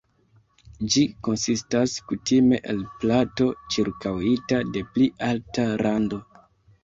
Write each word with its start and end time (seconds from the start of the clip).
Ĝi 0.93 1.01
konsistas 1.25 1.91
kutime 2.11 2.59
el 2.73 2.79
plato 3.03 3.47
ĉirkaŭita 3.75 4.61
de 4.77 4.83
pli 4.95 5.11
alta 5.27 5.67
rando. 5.83 6.21